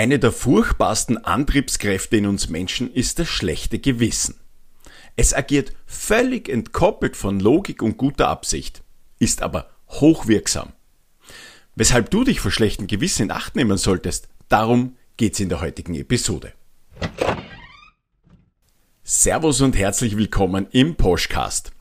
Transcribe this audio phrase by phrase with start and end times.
[0.00, 4.40] Eine der furchtbarsten Antriebskräfte in uns Menschen ist das schlechte Gewissen.
[5.14, 8.82] Es agiert völlig entkoppelt von Logik und guter Absicht,
[9.18, 10.72] ist aber hochwirksam.
[11.74, 15.94] Weshalb du dich vor schlechtem Gewissen in Acht nehmen solltest, darum geht's in der heutigen
[15.94, 16.54] Episode.
[19.02, 21.72] Servus und herzlich willkommen im Poschcast.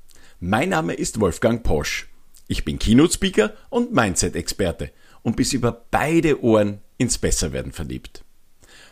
[0.41, 2.09] Mein Name ist Wolfgang Posch.
[2.49, 4.91] Ich bin Keynote-Speaker und Mindset-Experte
[5.21, 8.23] und bis über beide Ohren ins Besserwerden verliebt.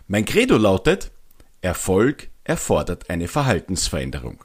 [0.07, 1.11] Mein Credo lautet,
[1.61, 4.43] Erfolg erfordert eine Verhaltensveränderung.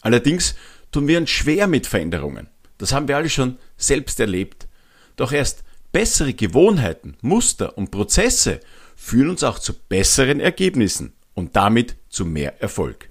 [0.00, 0.54] Allerdings
[0.92, 2.48] tun wir uns schwer mit Veränderungen.
[2.78, 4.68] Das haben wir alle schon selbst erlebt.
[5.16, 8.60] Doch erst bessere Gewohnheiten, Muster und Prozesse
[8.96, 13.10] führen uns auch zu besseren Ergebnissen und damit zu mehr Erfolg.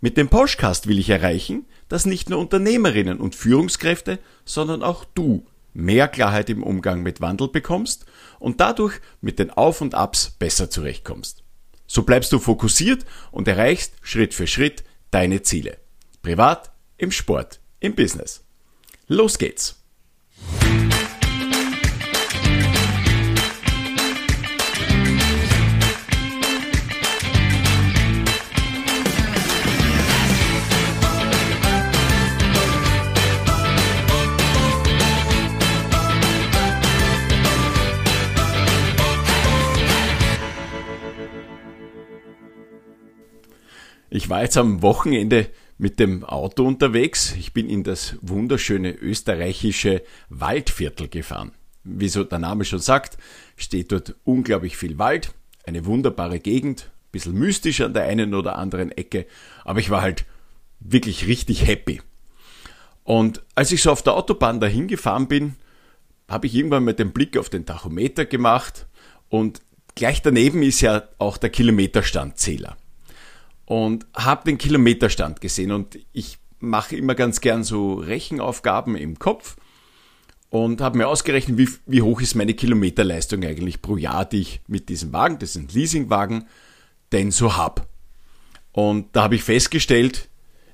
[0.00, 5.46] Mit dem Postcast will ich erreichen, dass nicht nur Unternehmerinnen und Führungskräfte, sondern auch du
[5.74, 8.06] mehr Klarheit im Umgang mit Wandel bekommst
[8.38, 11.42] und dadurch mit den Auf und Abs besser zurechtkommst.
[11.86, 15.78] So bleibst du fokussiert und erreichst Schritt für Schritt deine Ziele.
[16.22, 18.42] Privat, im Sport, im Business.
[19.06, 19.76] Los geht's!
[44.34, 45.46] War jetzt am Wochenende
[45.78, 47.36] mit dem Auto unterwegs.
[47.38, 51.52] Ich bin in das wunderschöne österreichische Waldviertel gefahren.
[51.84, 53.16] Wie so der Name schon sagt,
[53.56, 55.32] steht dort unglaublich viel Wald,
[55.64, 59.26] eine wunderbare Gegend, ein bisschen mystisch an der einen oder anderen Ecke,
[59.64, 60.24] aber ich war halt
[60.80, 62.02] wirklich richtig happy.
[63.04, 65.54] Und als ich so auf der Autobahn dahin gefahren bin,
[66.28, 68.88] habe ich irgendwann mit dem Blick auf den Tachometer gemacht
[69.28, 69.62] und
[69.94, 72.76] gleich daneben ist ja auch der Kilometerstandzähler
[73.66, 79.56] und habe den Kilometerstand gesehen und ich mache immer ganz gern so Rechenaufgaben im Kopf
[80.50, 84.60] und habe mir ausgerechnet, wie, wie hoch ist meine Kilometerleistung eigentlich pro Jahr, die ich
[84.66, 86.46] mit diesem Wagen, das ein Leasingwagen,
[87.12, 87.86] denn so hab.
[88.72, 90.28] Und da habe ich festgestellt,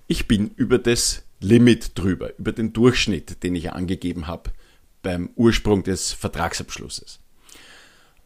[0.06, 4.50] ich bin über das Limit drüber, über den Durchschnitt, den ich angegeben habe
[5.02, 7.20] beim Ursprung des Vertragsabschlusses.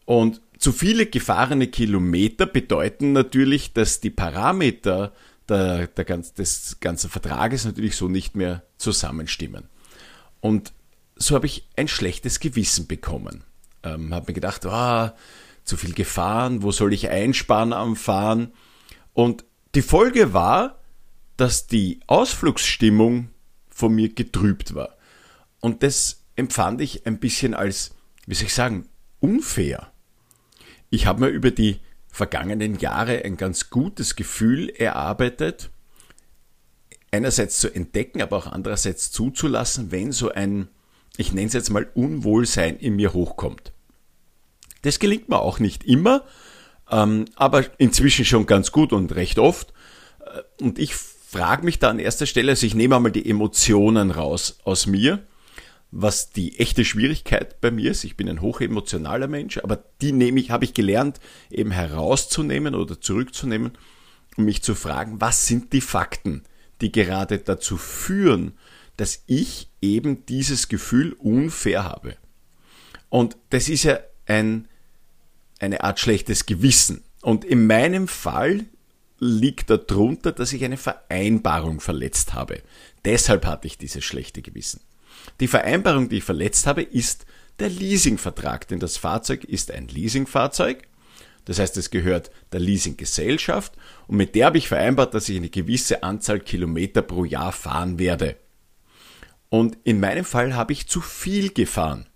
[0.05, 5.13] Und zu viele gefahrene Kilometer bedeuten natürlich, dass die Parameter
[5.49, 9.69] der, der ganz, des ganzen Vertrages natürlich so nicht mehr zusammenstimmen.
[10.41, 10.73] Und
[11.17, 13.45] so habe ich ein schlechtes Gewissen bekommen.
[13.83, 15.11] Ähm, habe mir gedacht, oh,
[15.65, 18.53] zu viel gefahren, wo soll ich einsparen am Fahren?
[19.13, 19.45] Und
[19.75, 20.81] die Folge war,
[21.37, 23.31] dass die Ausflugsstimmung
[23.69, 24.97] von mir getrübt war.
[25.61, 27.95] Und das empfand ich ein bisschen als,
[28.27, 28.89] wie soll ich sagen,
[29.21, 29.94] unfair.
[30.91, 35.71] Ich habe mir über die vergangenen Jahre ein ganz gutes Gefühl erarbeitet,
[37.11, 40.69] einerseits zu entdecken, aber auch andererseits zuzulassen, wenn so ein,
[41.17, 43.73] ich nenne es jetzt mal Unwohlsein in mir hochkommt.
[44.83, 46.25] Das gelingt mir auch nicht immer,
[46.91, 49.73] ähm, aber inzwischen schon ganz gut und recht oft.
[50.21, 54.11] Äh, und ich frage mich da an erster Stelle, also ich nehme einmal die Emotionen
[54.11, 55.25] raus aus mir
[55.97, 58.03] was die echte Schwierigkeit bei mir ist.
[58.03, 63.01] Ich bin ein hochemotionaler Mensch, aber die nehme ich, habe ich gelernt, eben herauszunehmen oder
[63.01, 63.79] zurückzunehmen,
[64.37, 66.43] um mich zu fragen, was sind die Fakten,
[66.81, 68.55] die gerade dazu führen,
[68.97, 72.17] dass ich eben dieses Gefühl unfair habe.
[73.09, 74.67] Und das ist ja ein,
[75.61, 77.05] eine Art schlechtes Gewissen.
[77.23, 78.65] Und in meinem Fall
[79.21, 82.63] liegt darunter, dass ich eine Vereinbarung verletzt habe.
[83.05, 84.81] Deshalb hatte ich dieses schlechte Gewissen.
[85.41, 87.27] Die Vereinbarung, die ich verletzt habe, ist
[87.59, 90.89] der Leasingvertrag, denn das Fahrzeug ist ein Leasingfahrzeug.
[91.45, 93.75] Das heißt, es gehört der Leasinggesellschaft
[94.07, 97.99] und mit der habe ich vereinbart, dass ich eine gewisse Anzahl Kilometer pro Jahr fahren
[97.99, 98.37] werde.
[99.51, 102.07] Und in meinem Fall habe ich zu viel gefahren.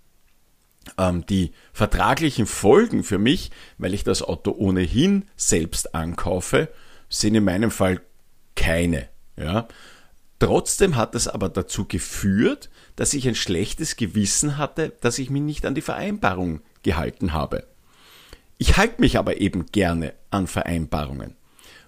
[0.96, 6.68] Ähm, die vertraglichen Folgen für mich, weil ich das Auto ohnehin selbst ankaufe,
[7.08, 8.00] sind in meinem Fall
[8.56, 9.08] keine.
[9.36, 9.68] Ja?
[10.38, 15.42] Trotzdem hat es aber dazu geführt, dass ich ein schlechtes Gewissen hatte, dass ich mich
[15.42, 17.66] nicht an die Vereinbarung gehalten habe.
[18.56, 21.36] Ich halte mich aber eben gerne an Vereinbarungen.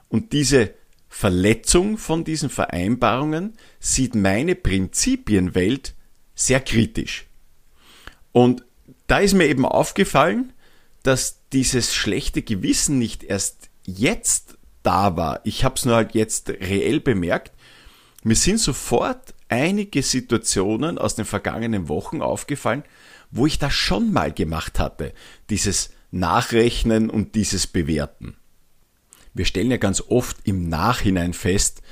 [0.08, 0.74] Und diese
[1.08, 5.94] Verletzung von diesen Vereinbarungen sieht meine Prinzipienwelt
[6.34, 7.26] sehr kritisch.
[8.32, 8.64] Und
[9.06, 10.52] da ist mir eben aufgefallen,
[11.02, 15.40] dass dieses schlechte Gewissen nicht erst jetzt da war.
[15.44, 17.52] Ich habe es nur halt jetzt reell bemerkt,
[18.22, 22.84] mir sind sofort einige Situationen aus den vergangenen Wochen aufgefallen,
[23.30, 25.12] wo ich das schon mal gemacht hatte.
[25.48, 28.36] Dieses nachrechnen und dieses bewerten.
[29.32, 31.82] Wir stellen ja ganz oft im Nachhinein fest,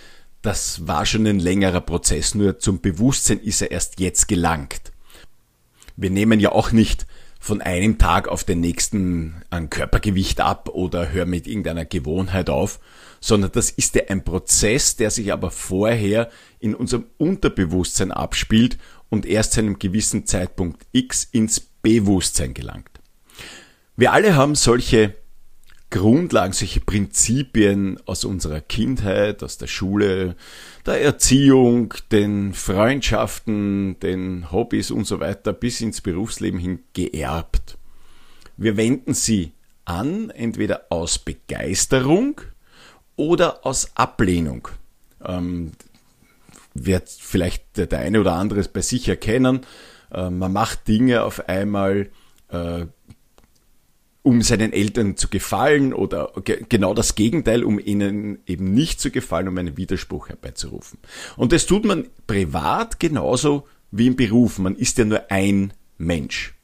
[0.43, 4.93] das war schon ein längerer Prozess, nur zum Bewusstsein ist er erst jetzt gelangt.
[5.97, 7.07] Wir nehmen ja auch nicht
[7.39, 12.81] von einem Tag auf den nächsten an Körpergewicht ab oder hören mit irgendeiner Gewohnheit auf,
[13.21, 19.25] sondern das ist ja ein Prozess, der sich aber vorher in unserem Unterbewusstsein abspielt und
[19.25, 22.91] erst zu einem gewissen Zeitpunkt X ins Bewusstsein gelangt.
[23.97, 25.15] Wir alle haben solche
[25.91, 30.37] Grundlagen, solche Prinzipien aus unserer Kindheit, aus der Schule,
[30.85, 37.79] der Erziehung, den Freundschaften, den Hobbys und so weiter bis ins Berufsleben hin geerbt.
[38.57, 39.53] Wir wenden sie
[39.85, 42.41] an, entweder aus Begeisterung
[43.17, 44.69] oder aus Ablehnung.
[45.25, 45.73] Ähm,
[46.75, 49.61] wird vielleicht der eine oder andere es bei sich erkennen.
[50.13, 52.11] Äh, man macht Dinge auf einmal,
[52.49, 52.87] äh,
[54.23, 59.11] um seinen Eltern zu gefallen oder ge genau das Gegenteil, um ihnen eben nicht zu
[59.11, 60.99] gefallen, um einen Widerspruch herbeizurufen.
[61.37, 64.59] Und das tut man privat genauso wie im Beruf.
[64.59, 66.55] Man ist ja nur ein Mensch.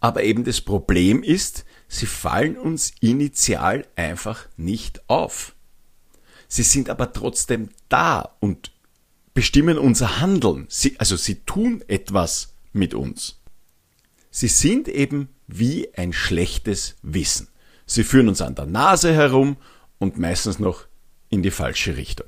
[0.00, 5.54] Aber eben das Problem ist, sie fallen uns initial einfach nicht auf.
[6.48, 8.72] Sie sind aber trotzdem da und
[9.34, 10.66] bestimmen unser Handeln.
[10.68, 13.40] Sie, also sie tun etwas mit uns.
[14.38, 17.48] Sie sind eben wie ein schlechtes Wissen.
[17.86, 19.56] Sie führen uns an der Nase herum
[19.96, 20.84] und meistens noch
[21.30, 22.26] in die falsche Richtung.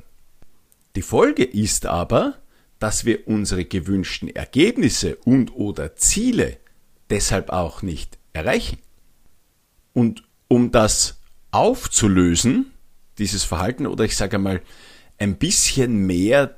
[0.97, 2.39] Die Folge ist aber,
[2.79, 6.57] dass wir unsere gewünschten Ergebnisse und oder Ziele
[7.11, 8.79] deshalb auch nicht erreichen.
[9.93, 11.21] Und um das
[11.51, 12.71] aufzulösen,
[13.19, 14.63] dieses Verhalten, oder ich sage einmal,
[15.19, 16.57] ein bisschen mehr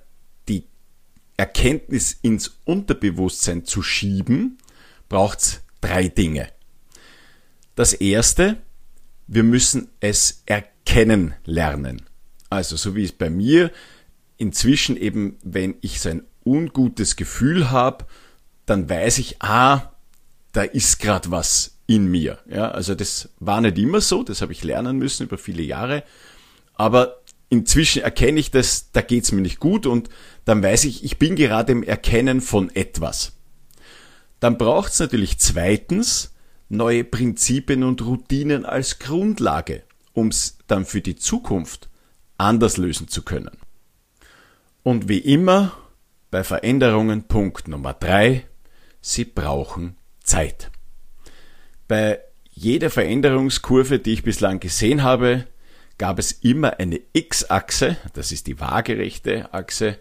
[0.49, 0.69] die
[1.37, 4.60] Erkenntnis ins Unterbewusstsein zu schieben,
[5.11, 6.49] braucht es drei Dinge.
[7.75, 8.57] Das erste,
[9.27, 12.07] wir müssen es erkennen lernen.
[12.49, 13.71] Also so wie es bei mir
[14.39, 18.07] inzwischen eben, wenn ich so ein ungutes Gefühl habe,
[18.65, 19.93] dann weiß ich, ah,
[20.53, 22.39] da ist gerade was in mir.
[22.49, 26.05] Ja, also das war nicht immer so, das habe ich lernen müssen über viele Jahre.
[26.75, 27.21] Aber
[27.51, 30.09] inzwischen erkenne ich das, da geht's mir nicht gut und
[30.45, 33.33] dann weiß ich, ich bin gerade im Erkennen von etwas.
[34.40, 36.34] Dann braucht es natürlich zweitens
[36.69, 39.82] neue Prinzipien und Routinen als Grundlage,
[40.12, 41.88] um es dann für die Zukunft
[42.38, 43.56] anders lösen zu können.
[44.82, 45.76] Und wie immer
[46.31, 48.46] bei Veränderungen Punkt Nummer drei:
[49.02, 50.70] sie brauchen Zeit.
[51.87, 52.20] Bei
[52.50, 55.46] jeder Veränderungskurve, die ich bislang gesehen habe,
[55.98, 59.98] gab es immer eine X-Achse, das ist die waagerechte Achse,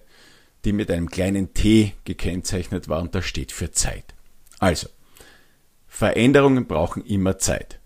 [0.65, 4.13] die mit einem kleinen T gekennzeichnet war und das steht für Zeit.
[4.59, 4.89] Also,
[5.87, 7.79] Veränderungen brauchen immer Zeit.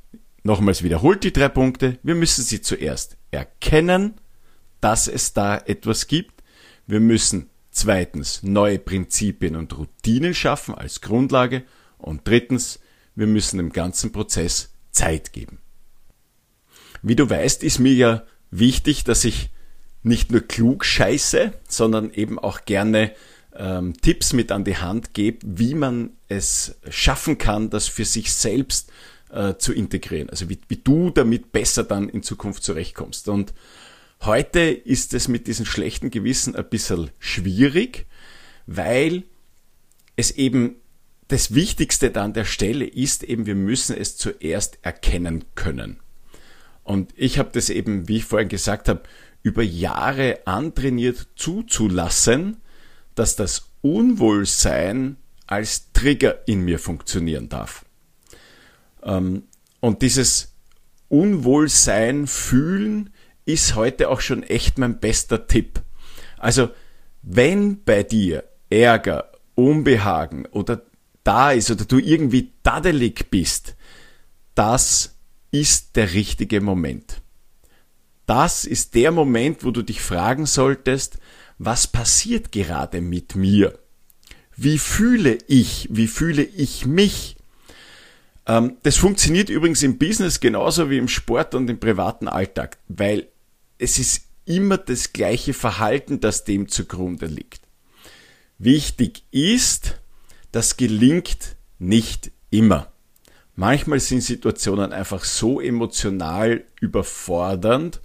[0.44, 2.00] Nochmals wiederholt die drei Punkte.
[2.04, 4.16] Wir müssen sie zuerst erkennen,
[4.82, 6.44] dass es da etwas gibt.
[6.86, 11.64] Wir müssen zweitens neue Prinzipien und Routinen schaffen als Grundlage.
[11.98, 12.80] Und drittens,
[13.16, 15.60] wir müssen dem ganzen Prozess Zeit geben.
[17.02, 19.50] Wie du weißt, ist mir ja wichtig, dass ich
[20.04, 23.14] nicht nur klug scheiße, sondern eben auch gerne
[23.56, 28.34] ähm, Tipps mit an die Hand gebe, wie man es schaffen kann, das für sich
[28.34, 28.92] selbst
[29.32, 30.30] äh, zu integrieren.
[30.30, 33.28] Also wie, wie du damit besser dann in Zukunft zurechtkommst.
[33.30, 33.54] Und
[34.22, 38.06] heute ist es mit diesem schlechten Gewissen ein bisschen schwierig,
[38.66, 39.24] weil
[40.16, 40.76] es eben
[41.28, 46.00] das Wichtigste da an der Stelle ist eben, wir müssen es zuerst erkennen können.
[46.84, 49.04] Und ich habe das eben, wie ich vorhin gesagt habe,
[49.42, 52.58] über Jahre antrainiert zuzulassen,
[53.16, 55.18] dass das Unwohlsein
[55.48, 57.86] als Trigger in mir funktionieren darf.
[59.04, 59.44] Ähm,
[59.80, 60.54] und dieses
[61.10, 63.12] Unwohlsein fühlen
[63.46, 65.82] ist heute auch schon echt mein bester Tipp.
[66.38, 66.70] Also,
[67.22, 70.82] wenn bei dir Ärger, Unbehagen oder
[71.24, 73.76] da ist oder du irgendwie daddelig bist,
[74.56, 75.16] das
[75.52, 77.22] ist der richtige Moment.
[78.26, 81.20] Das ist der Moment, wo du dich fragen solltest,
[81.58, 83.78] was passiert gerade mit mir?
[84.56, 85.88] Wie fühle ich?
[85.92, 87.36] Wie fühle ich mich?
[88.46, 93.28] Ähm, das funktioniert übrigens im Business genauso wie im Sport und im privaten Alltag, weil
[93.78, 97.62] es ist immer das gleiche Verhalten, das dem zugrunde liegt.
[98.58, 100.00] Wichtig ist,
[100.52, 102.92] das gelingt nicht immer.
[103.56, 108.02] Manchmal sind Situationen einfach so emotional überfordernd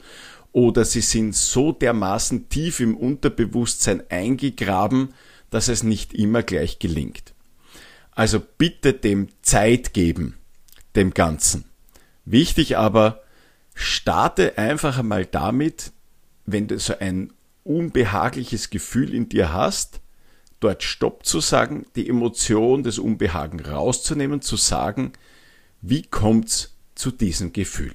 [0.59, 5.15] oder sie sind so dermaßen tief im Unterbewusstsein eingegraben,
[5.51, 7.33] dass es nicht immer gleich gelingt.
[8.11, 10.35] Also bitte dem Zeit geben,
[10.97, 11.65] dem Ganzen.
[12.25, 13.23] Wichtig aber,
[13.73, 15.93] starte einfach einmal damit,
[16.45, 20.01] wenn du so ein unbehagliches Gefühl in dir hast,
[20.59, 25.13] dort Stopp zu sagen, die Emotion des Unbehagen rauszunehmen, zu sagen,
[25.83, 27.95] wie kommt's zu diesem Gefühl?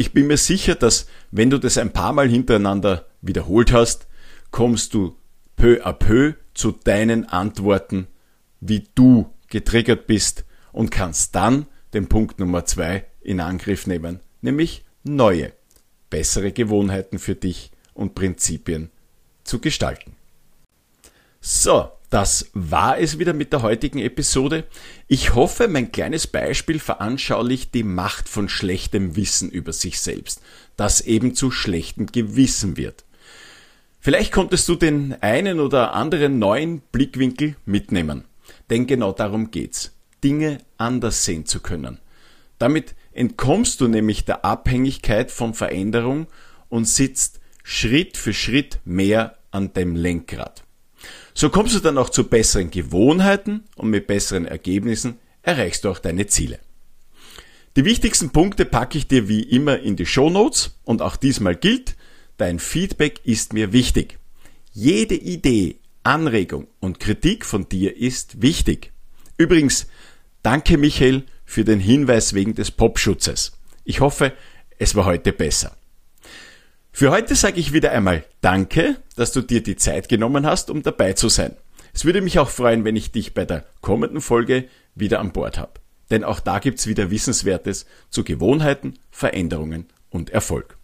[0.00, 4.06] Ich bin mir sicher, dass wenn du das ein paar Mal hintereinander wiederholt hast,
[4.50, 5.18] kommst du
[5.56, 8.06] peu à peu zu deinen Antworten,
[8.60, 14.86] wie du getriggert bist und kannst dann den Punkt Nummer zwei in Angriff nehmen, nämlich
[15.02, 15.52] neue,
[16.08, 18.88] bessere Gewohnheiten für dich und Prinzipien
[19.44, 20.16] zu gestalten.
[21.42, 24.64] So, das war es wieder mit der heutigen Episode.
[25.06, 30.42] Ich hoffe, mein kleines Beispiel veranschaulicht die Macht von schlechtem Wissen über sich selbst,
[30.76, 33.04] das eben zu schlechtem Gewissen wird.
[34.00, 38.24] Vielleicht konntest du den einen oder anderen neuen Blickwinkel mitnehmen.
[38.70, 39.92] Denn genau darum geht's.
[40.24, 41.98] Dinge anders sehen zu können.
[42.58, 46.26] Damit entkommst du nämlich der Abhängigkeit von Veränderung
[46.68, 50.64] und sitzt Schritt für Schritt mehr an dem Lenkrad.
[51.34, 55.98] So kommst du dann auch zu besseren Gewohnheiten und mit besseren Ergebnissen erreichst du auch
[55.98, 56.58] deine Ziele.
[57.76, 61.54] Die wichtigsten Punkte packe ich dir wie immer in die Show Notes und auch diesmal
[61.54, 61.96] gilt,
[62.36, 64.18] dein Feedback ist mir wichtig.
[64.72, 68.92] Jede Idee, Anregung und Kritik von dir ist wichtig.
[69.36, 69.86] Übrigens,
[70.42, 73.52] danke Michael für den Hinweis wegen des Popschutzes.
[73.84, 74.32] Ich hoffe,
[74.78, 75.76] es war heute besser.
[77.00, 80.82] Für heute sage ich wieder einmal Danke, dass du dir die Zeit genommen hast, um
[80.82, 81.56] dabei zu sein.
[81.94, 85.56] Es würde mich auch freuen, wenn ich dich bei der kommenden Folge wieder an Bord
[85.56, 85.80] habe.
[86.10, 90.76] Denn auch da gibt's wieder Wissenswertes zu Gewohnheiten, Veränderungen und Erfolg.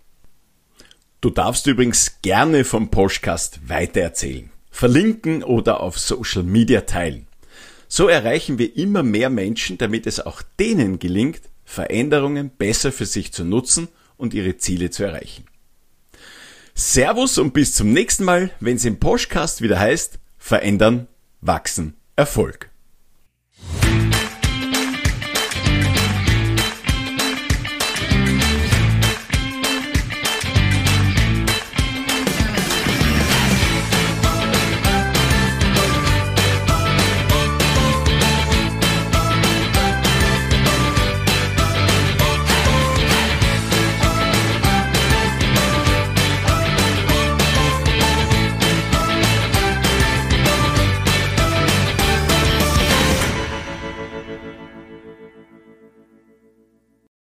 [1.21, 7.27] Du darfst übrigens gerne vom Podcast weitererzählen, verlinken oder auf Social Media teilen.
[7.89, 13.35] So erreichen wir immer mehr Menschen, damit es auch denen gelingt, Veränderungen besser für sich
[13.35, 15.45] zu nutzen und ihre Ziele zu erreichen.
[16.79, 21.09] Servus und bis zum nächsten Mal, wenn es im Podcast wieder heißt, verändern,
[21.41, 22.69] wachsen, Erfolg.